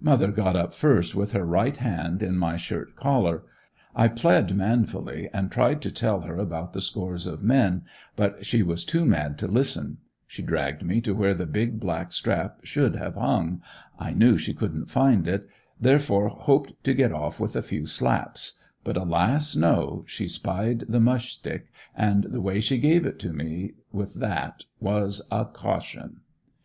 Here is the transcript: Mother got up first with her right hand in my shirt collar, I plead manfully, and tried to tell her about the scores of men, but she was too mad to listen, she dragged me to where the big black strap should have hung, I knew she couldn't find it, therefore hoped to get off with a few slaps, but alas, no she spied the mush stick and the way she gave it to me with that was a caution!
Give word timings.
Mother 0.00 0.32
got 0.32 0.56
up 0.56 0.74
first 0.74 1.14
with 1.14 1.30
her 1.30 1.44
right 1.44 1.76
hand 1.76 2.20
in 2.20 2.36
my 2.36 2.56
shirt 2.56 2.96
collar, 2.96 3.44
I 3.94 4.08
plead 4.08 4.52
manfully, 4.56 5.30
and 5.32 5.52
tried 5.52 5.82
to 5.82 5.92
tell 5.92 6.22
her 6.22 6.36
about 6.36 6.72
the 6.72 6.80
scores 6.82 7.28
of 7.28 7.44
men, 7.44 7.82
but 8.16 8.44
she 8.44 8.64
was 8.64 8.84
too 8.84 9.04
mad 9.04 9.38
to 9.38 9.46
listen, 9.46 9.98
she 10.26 10.42
dragged 10.42 10.82
me 10.84 11.00
to 11.02 11.14
where 11.14 11.32
the 11.32 11.46
big 11.46 11.78
black 11.78 12.12
strap 12.12 12.58
should 12.64 12.96
have 12.96 13.14
hung, 13.14 13.62
I 14.00 14.10
knew 14.12 14.36
she 14.36 14.52
couldn't 14.52 14.90
find 14.90 15.28
it, 15.28 15.48
therefore 15.80 16.26
hoped 16.28 16.82
to 16.82 16.92
get 16.92 17.12
off 17.12 17.38
with 17.38 17.54
a 17.54 17.62
few 17.62 17.86
slaps, 17.86 18.58
but 18.82 18.96
alas, 18.96 19.54
no 19.54 20.02
she 20.08 20.26
spied 20.26 20.86
the 20.88 20.98
mush 20.98 21.34
stick 21.34 21.68
and 21.96 22.24
the 22.24 22.40
way 22.40 22.58
she 22.60 22.78
gave 22.78 23.06
it 23.06 23.20
to 23.20 23.32
me 23.32 23.74
with 23.92 24.14
that 24.14 24.64
was 24.80 25.24
a 25.30 25.44
caution! 25.44 26.22